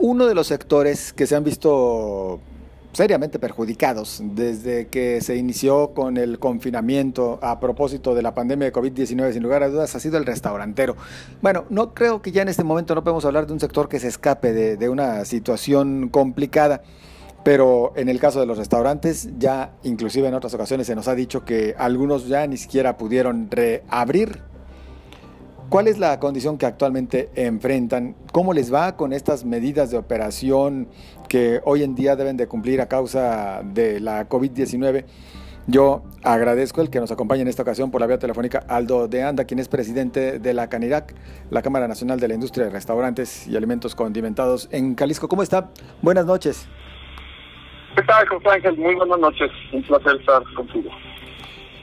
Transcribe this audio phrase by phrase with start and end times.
[0.00, 2.40] Uno de los sectores que se han visto
[2.92, 8.72] seriamente perjudicados desde que se inició con el confinamiento a propósito de la pandemia de
[8.72, 10.96] COVID-19, sin lugar a dudas, ha sido el restaurantero.
[11.42, 13.98] Bueno, no creo que ya en este momento no podemos hablar de un sector que
[13.98, 16.82] se escape de, de una situación complicada.
[17.42, 21.14] Pero en el caso de los restaurantes, ya inclusive en otras ocasiones se nos ha
[21.14, 24.42] dicho que algunos ya ni siquiera pudieron reabrir
[25.68, 28.16] ¿Cuál es la condición que actualmente enfrentan?
[28.32, 30.88] ¿Cómo les va con estas medidas de operación
[31.28, 35.04] que hoy en día deben de cumplir a causa de la COVID-19?
[35.66, 39.22] Yo agradezco el que nos acompañe en esta ocasión por la vía telefónica Aldo de
[39.22, 41.14] Anda, quien es presidente de la CANIRAC,
[41.50, 45.28] la Cámara Nacional de la Industria de Restaurantes y Alimentos Condimentados en Jalisco.
[45.28, 45.68] ¿Cómo está?
[46.00, 46.66] Buenas noches.
[47.94, 48.78] ¿Qué tal, José Ángel?
[48.78, 49.50] Muy buenas noches.
[49.74, 50.88] Un placer estar contigo.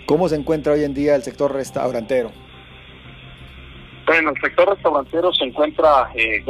[0.08, 2.32] ¿Cómo se encuentra hoy en día el sector restaurantero?
[4.06, 6.44] Bueno, el sector restaurantero se encuentra eh,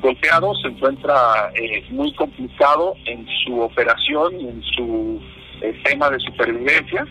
[0.00, 5.20] golpeado, se encuentra eh, muy complicado en su operación y en su
[5.60, 7.06] eh, tema de supervivencia.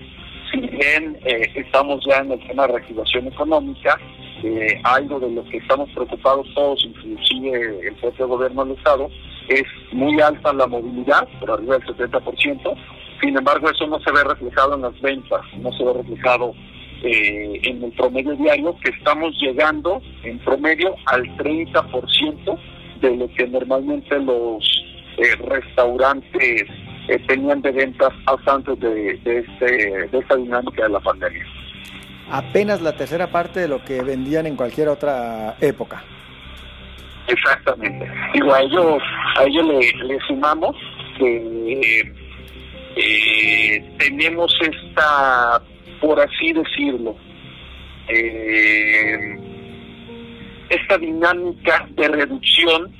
[0.51, 3.97] Si bien estamos ya en el tema de reactivación económica,
[4.83, 9.07] algo de lo que estamos preocupados todos, inclusive el propio gobierno del Estado,
[9.47, 9.63] es
[9.93, 12.75] muy alta la movilidad, por arriba del 70%.
[13.21, 16.53] Sin embargo, eso no se ve reflejado en las ventas, no se ve reflejado
[17.03, 22.59] eh, en el promedio diario que estamos llegando en promedio al 30%
[23.01, 24.63] de lo que normalmente los
[25.17, 26.63] eh, restaurantes
[27.07, 28.13] eh, tenían de ventas
[28.45, 29.65] antes de, de, este,
[30.09, 31.43] de esta dinámica de la pandemia.
[32.29, 36.03] Apenas la tercera parte de lo que vendían en cualquier otra época.
[37.27, 38.07] Exactamente.
[38.35, 38.99] Digo, a ello,
[39.37, 40.75] a ello le, le sumamos
[41.17, 42.13] que
[43.97, 45.61] tenemos esta
[46.01, 47.15] por así decirlo,
[48.07, 49.37] eh,
[50.69, 52.91] esta dinámica de reducción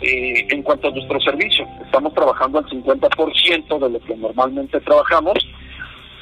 [0.00, 1.64] eh, en cuanto a nuestro servicio.
[1.84, 5.34] Estamos trabajando al 50% de lo que normalmente trabajamos,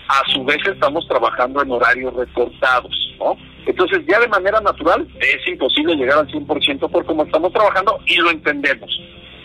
[0.08, 3.36] a su vez estamos trabajando en horarios recortados, ¿no?
[3.64, 8.16] Entonces ya de manera natural es imposible llegar al 100% por cómo estamos trabajando y
[8.16, 8.90] lo entendemos.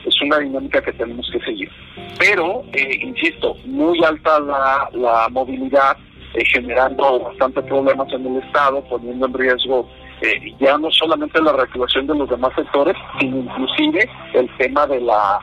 [0.05, 1.69] Es una dinámica que tenemos que seguir.
[2.19, 5.97] Pero, eh, insisto, muy alta la, la movilidad,
[6.35, 9.87] eh, generando bastantes problemas en el Estado, poniendo en riesgo
[10.21, 14.99] eh, ya no solamente la reactivación de los demás sectores, sino inclusive el tema de
[14.99, 15.39] la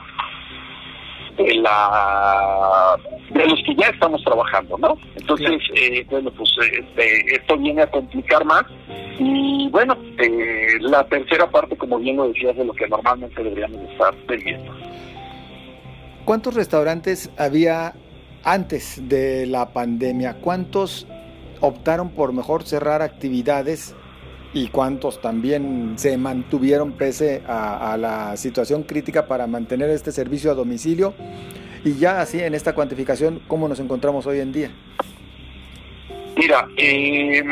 [1.38, 2.96] de la
[3.30, 4.98] de los que ya estamos trabajando, ¿no?
[5.16, 8.64] Entonces, eh, bueno, pues este, esto viene a complicar más
[9.18, 9.96] y bueno,
[10.80, 14.72] la tercera parte, como bien lo decías, de lo que normalmente deberíamos estar viviendo.
[16.26, 17.94] ¿Cuántos restaurantes había
[18.44, 21.06] antes de la pandemia, ¿cuántos
[21.60, 23.94] optaron por mejor cerrar actividades
[24.52, 30.54] y cuántos también se mantuvieron pese a, la situación crítica para mantener este servicio a
[30.54, 31.14] domicilio?
[31.84, 34.70] Y ya así en esta cuantificación, ¿cómo nos encontramos hoy en día?
[36.36, 37.42] Mira, eh,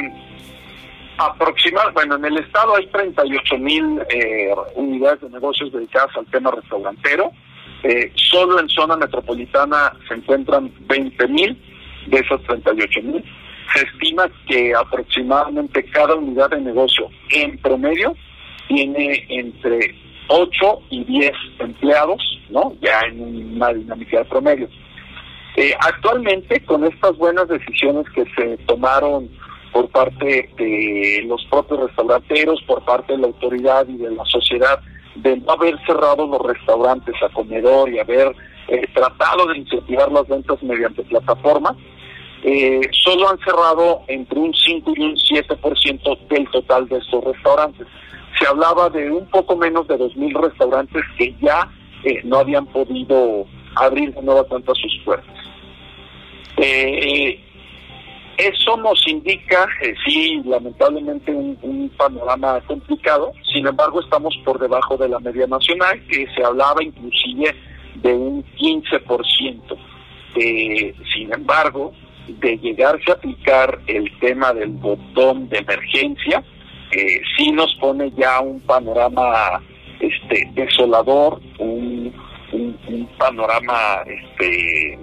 [1.18, 6.50] aproximadamente, bueno, en el estado hay 38 mil eh, unidades de negocios dedicadas al tema
[6.50, 7.32] restaurantero
[7.82, 11.58] eh, solo en zona metropolitana se encuentran 20 mil
[12.06, 13.24] de esos 38 mil.
[13.74, 18.14] Se estima que aproximadamente cada unidad de negocio en promedio
[18.68, 19.94] tiene entre
[20.28, 22.74] 8 y 10 empleados, ¿no?
[22.80, 24.68] Ya en una dinámica de promedio.
[25.56, 29.28] Eh, actualmente, con estas buenas decisiones que se tomaron
[29.72, 34.80] por parte de los propios restauranteros, por parte de la autoridad y de la sociedad,
[35.22, 38.34] de no haber cerrado los restaurantes a comedor y haber
[38.68, 41.76] eh, tratado de incentivar las ventas mediante plataformas,
[42.42, 47.86] eh, solo han cerrado entre un 5 y un 7% del total de estos restaurantes.
[48.38, 51.68] Se hablaba de un poco menos de 2.000 restaurantes que ya
[52.04, 53.44] eh, no habían podido
[53.76, 55.36] abrir de nueva cuenta sus puertas.
[56.56, 57.38] Eh,
[58.36, 65.08] eso nos indica, eh, sí, lamentablemente un, panorama complicado, sin embargo estamos por debajo de
[65.08, 67.54] la media nacional, que se hablaba inclusive
[67.96, 69.76] de un 15%.
[70.36, 71.92] Eh, sin embargo,
[72.26, 76.42] de llegarse a aplicar el tema del botón de emergencia,
[76.92, 79.60] eh, sí nos pone ya un panorama
[79.98, 82.14] este desolador, un,
[82.52, 84.98] un panorama este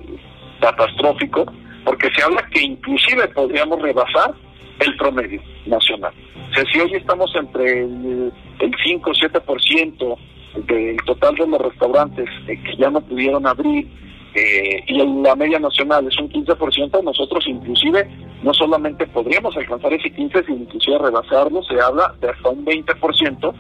[0.60, 1.46] catastrófico,
[1.88, 4.34] porque se habla que inclusive podríamos rebasar
[4.80, 6.14] el promedio nacional.
[6.52, 10.18] O sea, si hoy estamos entre el, 5 o 7%
[10.66, 13.88] del total de los restaurantes que ya no pudieron abrir,
[14.36, 18.06] eh, y la media nacional es un 15%, nosotros inclusive
[18.44, 23.54] no solamente podríamos alcanzar ese 15, sino inclusive rebasarlo, se habla de hasta un 20%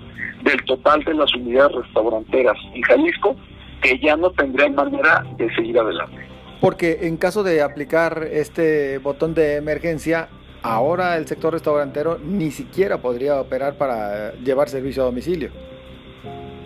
[0.44, 3.38] del total de las unidades restauranteras en Jalisco,
[3.82, 6.37] que ya no tendrían manera de seguir adelante.
[6.62, 10.30] Porque en caso de aplicar este botón de emergencia,
[10.64, 15.52] ahora el sector restaurantero ni siquiera podría operar para llevar servicio a domicilio.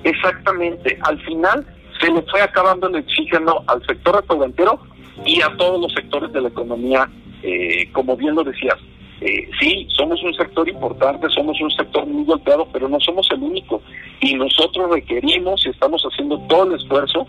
[0.03, 1.65] Exactamente, al final
[1.99, 4.79] se le fue acabando el oxígeno al sector restaurantero
[5.25, 7.09] y a todos los sectores de la economía,
[7.43, 8.77] eh, como bien lo decías.
[9.21, 13.43] Eh, sí, somos un sector importante, somos un sector muy golpeado, pero no somos el
[13.43, 13.83] único.
[14.19, 17.27] Y nosotros requerimos y estamos haciendo todo el esfuerzo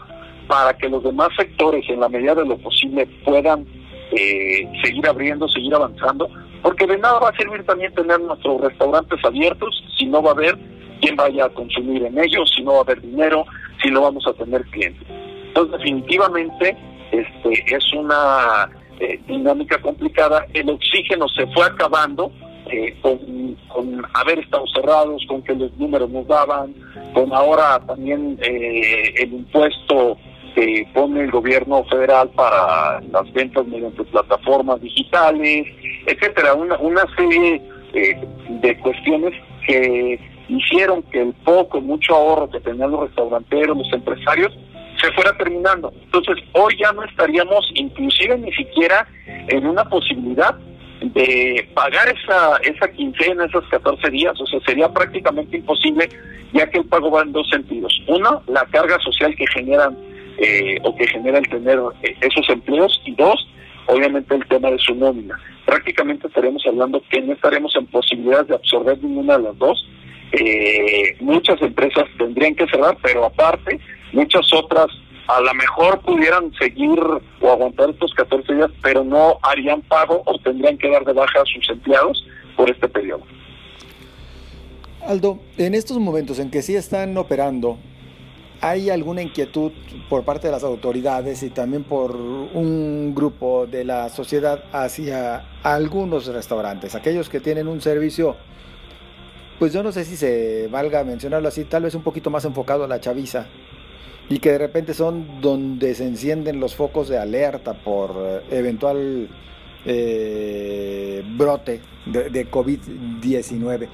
[0.53, 3.67] para que los demás sectores, en la medida de lo posible, puedan
[4.11, 6.29] eh, seguir abriendo, seguir avanzando,
[6.61, 10.35] porque de nada va a servir también tener nuestros restaurantes abiertos si no va a
[10.35, 10.59] haber
[11.01, 13.47] quien vaya a consumir en ellos, si no va a haber dinero,
[13.83, 15.03] si no vamos a tener clientes.
[15.09, 16.77] Entonces, definitivamente,
[17.13, 18.69] este es una
[19.01, 20.45] eh, dinámica complicada.
[20.53, 22.31] El oxígeno se fue acabando
[22.71, 26.75] eh, con, con, haber estado cerrados, con que los números nos daban,
[27.15, 30.19] con ahora también eh, el impuesto
[30.55, 35.67] que pone el gobierno federal para las ventas mediante plataformas digitales,
[36.07, 37.63] etcétera, una, una serie
[37.93, 39.35] de cuestiones
[39.67, 40.19] que
[40.49, 44.53] hicieron que el poco, mucho ahorro que tenían los restauranteros, los empresarios,
[45.01, 45.93] se fuera terminando.
[46.05, 49.07] Entonces, hoy ya no estaríamos inclusive ni siquiera
[49.49, 50.55] en una posibilidad
[51.01, 56.09] de pagar esa, esa quincena, esos 14 días, o sea, sería prácticamente imposible,
[56.53, 57.93] ya que el pago va en dos sentidos.
[58.07, 59.97] Uno, la carga social que generan
[60.39, 63.49] eh, o que genera el tener eh, esos empleos, y dos,
[63.87, 65.39] obviamente el tema de su nómina.
[65.65, 69.87] Prácticamente estaríamos hablando que no estaremos en posibilidad de absorber ninguna de las dos,
[70.33, 73.79] eh, muchas empresas tendrían que cerrar, pero aparte,
[74.13, 74.87] muchas otras
[75.29, 76.99] a lo mejor pudieran seguir
[77.41, 81.41] o aguantar estos 14 días, pero no harían pago o tendrían que dar de baja
[81.41, 82.25] a sus empleados
[82.57, 83.23] por este periodo.
[85.07, 87.79] Aldo, en estos momentos en que sí están operando,
[88.63, 89.73] ¿hay alguna inquietud
[90.09, 96.27] por parte de las autoridades y también por un grupo de la sociedad hacia algunos
[96.27, 98.37] restaurantes, aquellos que tienen un servicio
[99.63, 102.83] pues yo no sé si se valga mencionarlo así, tal vez un poquito más enfocado
[102.83, 103.47] a la chaviza,
[104.29, 109.29] y que de repente son donde se encienden los focos de alerta por eventual
[109.85, 113.89] eh, brote de, COVID-19.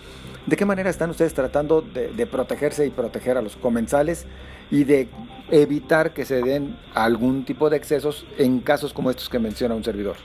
[0.47, 4.25] ¿De qué manera están ustedes tratando de, protegerse y proteger a los comensales
[4.70, 5.09] y de
[5.50, 9.85] evitar que se den algún tipo de excesos en casos como estos que menciona un
[9.85, 10.17] servidor?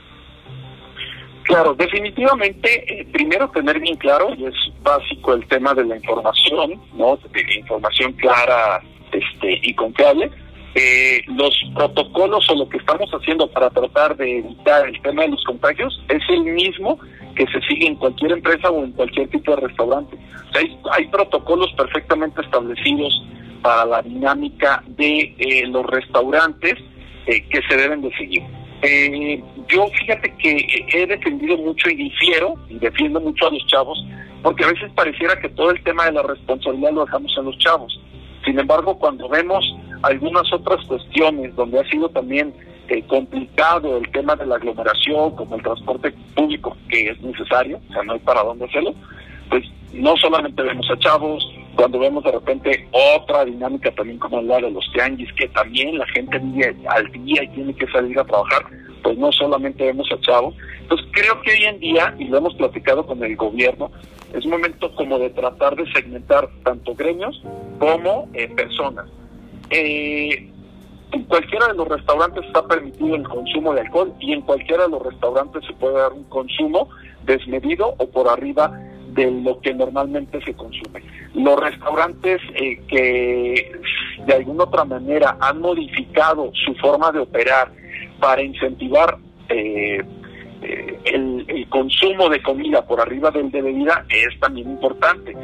[1.44, 6.81] Claro, definitivamente, eh, primero tener bien claro, y es básico el tema de la información,
[6.95, 7.18] ¿no?
[7.18, 8.81] De información clara
[9.12, 10.31] este, y confiable.
[10.75, 15.30] Eh, los protocolos o lo que estamos haciendo para tratar de evitar el tema de
[15.30, 16.98] los contagios es el mismo
[17.36, 20.18] que se sigue en cualquier empresa o en cualquier tipo de restaurante.
[20.56, 23.22] hay, hay, protocolos perfectamente establecidos
[23.63, 26.75] para la dinámica de eh, los restaurantes
[27.25, 28.44] que se deben de seguir.
[28.86, 33.98] Eh, yo fíjate que he defendido mucho y difiero y defiendo mucho a los chavos,
[34.42, 37.57] porque a veces pareciera que todo el tema de la responsabilidad lo dejamos en los
[37.60, 37.98] chavos.
[38.44, 39.66] Sin embargo, cuando vemos
[40.01, 42.54] algunas otras cuestiones donde ha sido también
[42.89, 47.94] eh, complicado el tema de la aglomeración, como el transporte público, que es necesario, o
[47.94, 48.94] sea, no hay para dónde hacerlo,
[49.49, 54.57] pues no solamente vemos a chavos, cuando vemos de repente otra dinámica también como la
[54.57, 58.25] de los tianguis, que también la gente vive al día y tiene que salir a
[58.25, 58.65] trabajar,
[59.01, 60.56] pues no solamente vemos a chavos.
[60.81, 63.92] Entonces creo que hoy en día, y lo hemos platicado con el gobierno,
[64.33, 67.42] es momento como de tratar de segmentar tanto gremios
[67.80, 69.06] como eh, personas.
[69.69, 70.49] Eh,
[71.11, 74.89] en cualquiera de los restaurantes está permitido el consumo de alcohol y en cualquiera de
[74.89, 76.89] los restaurantes se puede dar un consumo
[77.25, 78.71] desmedido o por arriba
[79.13, 81.03] de lo que normalmente se consume.
[81.33, 83.71] Los restaurantes eh, que
[84.25, 87.71] de alguna otra manera han modificado su forma de operar
[88.19, 89.17] para incentivar
[89.49, 90.01] eh,
[90.61, 95.35] eh, el, consumo de comida por arriba del de bebida es también importante.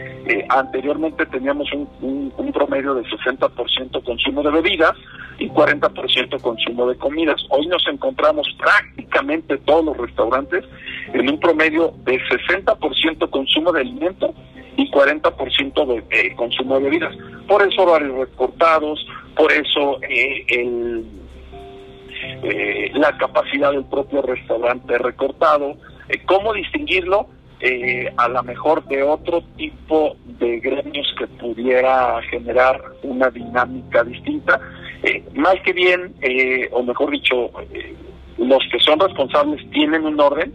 [0.49, 4.95] anteriormente teníamos un, un promedio de 60% consumo de bebidas
[5.39, 7.41] y 40% consumo de comidas.
[7.49, 10.65] Hoy nos encontramos prácticamente todos los restaurantes
[11.13, 14.33] en un promedio de 60% consumo de alimento
[14.77, 17.15] y 40% de eh, consumo de bebidas.
[17.47, 21.05] Por eso horarios recortados, por eso eh, el,
[22.43, 25.75] eh, la capacidad del propio restaurante recortado.
[26.25, 27.27] ¿Cómo distinguirlo?
[28.15, 34.61] a lo mejor de otro tipo de gremios que pudiera generar una dinámica distinta
[35.03, 37.95] Eh, mal que bien, eh, o mejor dicho, eh,
[38.37, 40.53] los que son responsables tienen un orden,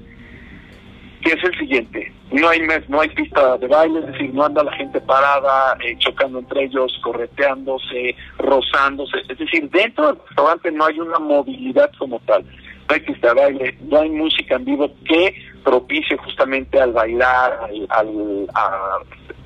[1.24, 2.12] que es el siguiente.
[2.30, 5.76] No hay mes, no hay pista de baile, es decir, no anda la gente parada,
[5.98, 9.18] chocando entre ellos, correteándose, rozándose.
[9.28, 12.44] Es decir, dentro del restaurante no hay una movilidad como tal.
[12.44, 17.70] No hay pista de baile, no hay música en vivo que propicie justamente al bailar,
[17.88, 18.98] al, a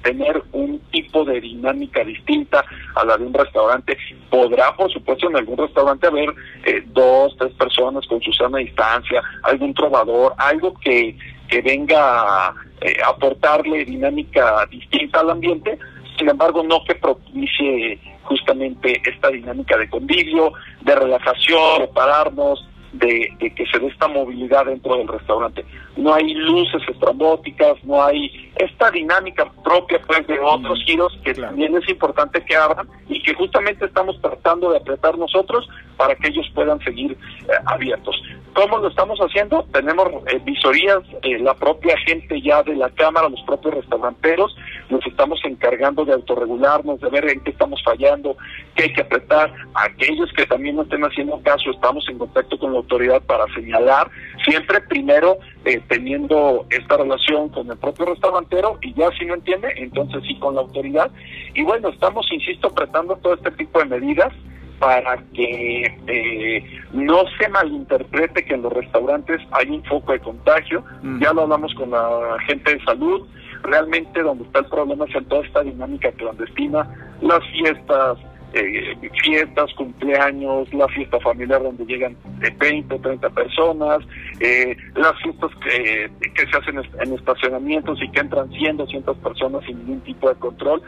[0.02, 2.64] tener un tipo de dinámica distinta
[2.96, 3.96] a la de un restaurante.
[4.30, 6.30] Podrá, por supuesto, en algún restaurante haber
[6.64, 11.16] eh, dos, tres personas con su sana distancia, algún trovador, algo que,
[11.48, 15.78] que venga a eh, aportarle dinámica distinta al ambiente,
[16.18, 20.52] sin embargo, no que propicie justamente esta dinámica de convivio,
[20.82, 25.64] de relajación, de pararnos, de, que se dé esta movilidad dentro del restaurante.
[25.96, 31.76] No hay luces estrambóticas, no hay esta dinámica propia pues de otros giros que también
[31.76, 36.46] es importante que abran y que justamente estamos tratando de apretar nosotros para que ellos
[36.54, 38.16] puedan seguir eh, abiertos.
[38.54, 39.64] ¿Cómo lo estamos haciendo?
[39.72, 44.56] Tenemos eh, visorías, eh, la propia gente ya de la Cámara, los propios restauranteros,
[44.90, 48.36] nos estamos encargando de autorregularnos, de ver en qué estamos fallando,
[48.74, 49.52] qué hay que apretar.
[49.74, 54.10] Aquellos que también no estén haciendo caso, estamos en contacto con la autoridad para señalar,
[54.44, 59.72] siempre primero eh, teniendo esta relación con el propio restaurantero y ya si no entiende,
[59.76, 61.10] entonces sí con la autoridad.
[61.54, 64.32] Y bueno, estamos, insisto, apretando todo este tipo de medidas
[64.78, 70.84] para que eh, no se malinterprete que en los restaurantes hay un foco de contagio.
[71.02, 71.22] Mm.
[71.22, 73.26] Ya lo hablamos con la gente de salud.
[73.62, 76.88] Realmente donde está el problema es en toda esta dinámica clandestina,
[77.20, 78.18] las fiestas,
[78.54, 83.98] eh, fiestas, cumpleaños, la fiesta familiar donde llegan de 20 o 30 personas,
[84.38, 89.64] eh, las fiestas que, que se hacen en estacionamientos y que entran 100, 200 personas
[89.64, 90.80] sin ningún tipo de control.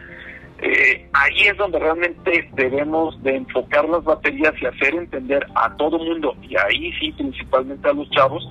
[0.63, 5.99] Eh, ahí es donde realmente debemos de enfocar las baterías y hacer entender a todo
[5.99, 8.47] mundo, y ahí sí principalmente a los chavos,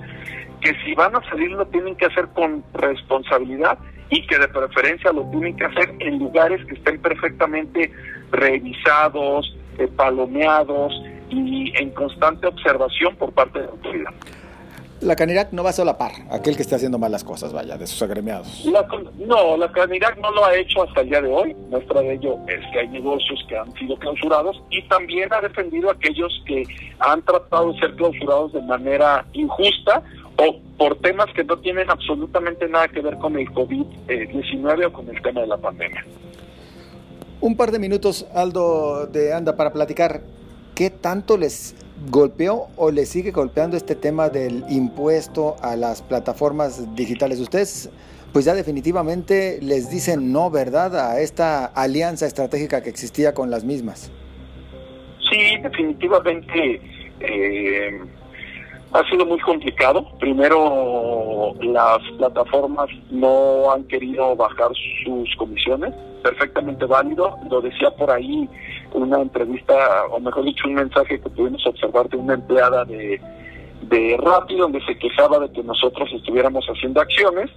[0.60, 3.78] que si van a salir lo tienen que hacer con responsabilidad
[4.10, 7.92] y que de preferencia lo tienen que hacer en lugares que estén perfectamente
[8.32, 10.92] revisados, eh, palomeados
[11.30, 14.14] y en constante observación por parte de la autoridad.
[15.00, 18.02] La Canirac no va a solapar aquel que esté haciendo malas cosas, vaya, de sus
[18.02, 18.66] agremiados.
[19.18, 21.56] no, la Canirac no lo ha hecho hasta el día de hoy.
[21.70, 25.88] Muestra de ello es que hay negocios que han sido clausurados y también ha defendido
[25.88, 26.64] a aquellos que
[26.98, 30.02] han tratado de ser clausurados de manera injusta
[30.36, 35.08] o por temas que no tienen absolutamente nada que ver con el COVID-19 o con
[35.08, 36.04] el tema de la pandemia.
[37.40, 40.20] Un par de minutos, Aldo de Anda, para platicar
[40.74, 41.74] qué tanto les
[42.10, 47.40] golpeó o le sigue golpeando este tema del impuesto a las plataformas digitales.
[47.40, 47.90] Ustedes,
[48.32, 53.64] pues ya definitivamente les dicen no, ¿verdad?, a esta alianza estratégica que existía con las
[53.64, 54.10] mismas.
[55.30, 56.80] Sí, definitivamente.
[57.20, 58.00] Eh,
[58.92, 60.04] ha sido muy complicado.
[60.18, 64.70] Primero, las plataformas no han querido bajar
[65.04, 67.36] sus comisiones, perfectamente válido.
[67.50, 68.48] Lo decía por ahí
[68.92, 69.74] una entrevista,
[70.10, 73.20] o mejor dicho, un mensaje que pudimos observar de una empleada de,
[73.82, 77.50] de Rappi, donde se quejaba de que nosotros estuviéramos haciendo acciones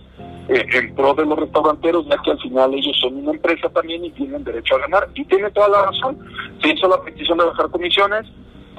[0.49, 4.05] eh, en pro de los restauranteros, ya que al final ellos son una empresa también
[4.05, 5.09] y tienen derecho a ganar.
[5.15, 6.19] Y tiene toda la razón.
[6.61, 8.27] Se hizo la petición de bajar comisiones,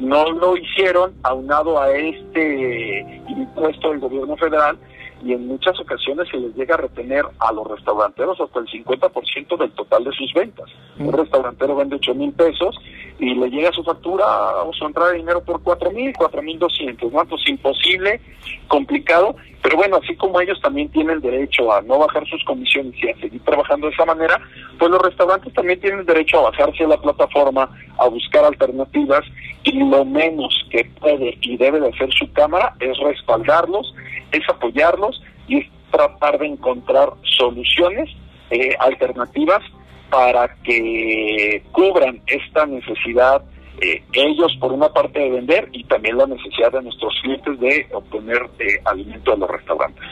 [0.00, 4.78] no lo hicieron aunado a este impuesto del gobierno federal
[5.24, 9.58] y en muchas ocasiones se les llega a retener a los restauranteros hasta el 50%
[9.58, 10.66] del total de sus ventas.
[10.98, 11.14] Un mm.
[11.14, 12.76] restaurantero vende 8 mil pesos
[13.18, 14.24] y le llega su factura
[14.64, 17.24] o su entrada de dinero por 4 mil, 4 mil 200, ¿no?
[17.24, 18.20] Pues imposible,
[18.68, 23.08] complicado, pero bueno, así como ellos también tienen derecho a no bajar sus comisiones y
[23.08, 24.40] a seguir trabajando de esa manera,
[24.78, 29.22] pues los restaurantes también tienen derecho a bajarse a la plataforma, a buscar alternativas
[29.62, 33.94] y lo menos que puede y debe de hacer su cámara es respaldarlos,
[34.32, 38.10] es apoyarlos y es tratar de encontrar soluciones
[38.50, 39.62] eh, alternativas
[40.10, 43.42] para que cubran esta necesidad
[43.80, 47.88] eh, ellos por una parte de vender y también la necesidad de nuestros clientes de
[47.92, 50.04] obtener eh, alimento de los restaurantes.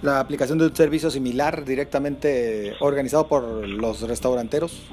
[0.00, 4.90] La aplicación de un servicio similar directamente organizado por los restauranteros.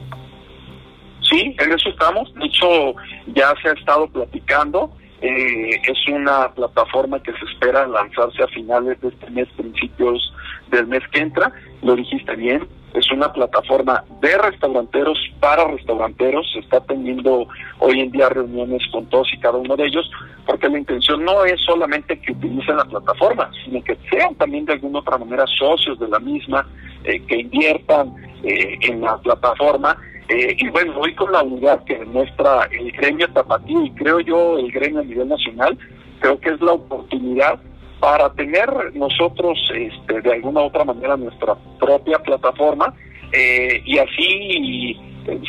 [1.30, 2.34] Sí, en eso estamos.
[2.36, 2.96] De hecho,
[3.34, 4.92] ya se ha estado platicando.
[5.22, 10.34] Eh, es una plataforma que se espera lanzarse a finales de este mes, principios
[10.70, 11.52] del mes que entra.
[11.82, 16.50] Lo dijiste bien, es una plataforma de restauranteros para restauranteros.
[16.54, 17.48] Se está teniendo
[17.80, 20.10] hoy en día reuniones con todos y cada uno de ellos,
[20.46, 24.74] porque la intención no es solamente que utilicen la plataforma, sino que sean también de
[24.74, 26.68] alguna otra manera socios de la misma,
[27.04, 29.98] eh, que inviertan eh, en la plataforma
[30.32, 34.58] Eh, y bueno, hoy con la unidad que demuestra el gremio tapatío y creo yo
[34.60, 35.78] el gremio a nivel nacional,
[36.22, 37.60] creo que es la oportunidad
[38.02, 42.94] para tener nosotros este, de alguna u otra manera nuestra propia plataforma
[43.32, 45.00] eh, y así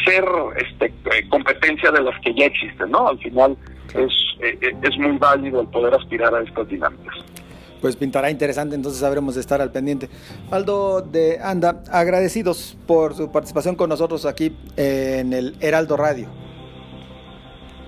[0.05, 0.25] ser
[0.59, 3.09] este, eh, competencia de las que ya existen, ¿no?
[3.09, 3.57] Al final
[3.95, 7.17] es, es muy válido el poder aspirar a estas dinámicas
[7.81, 10.09] pues pintará interesante, entonces sabremos estar al pendiente.
[10.53, 16.29] Aldo de Anda, agradecidos por su participación con nosotros aquí en el Heraldo Radio.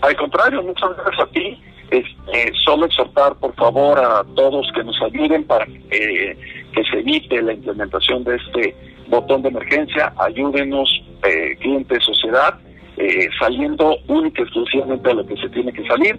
[0.01, 1.63] Al contrario, muchas gracias a ti.
[1.91, 7.53] Este, solo exhortar, por favor, a todos que nos ayuden para que se evite la
[7.53, 8.77] implementación de este
[9.09, 10.13] botón de emergencia.
[10.19, 10.89] Ayúdenos,
[11.23, 12.59] eh, cliente, sociedad,
[12.97, 16.19] eh, saliendo única y exclusivamente a lo que se tiene que salir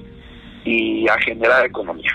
[0.64, 2.12] y a generar economía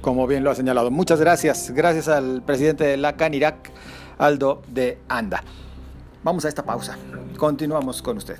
[0.00, 0.90] como bien lo ha señalado.
[0.90, 1.70] Muchas gracias.
[1.74, 3.70] Gracias al presidente de la CANIRAC,
[4.16, 5.42] Aldo de Anda.
[6.22, 6.96] Vamos a esta pausa.
[7.36, 8.38] Continuamos con usted.